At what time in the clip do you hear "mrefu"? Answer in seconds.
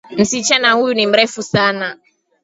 1.07-1.43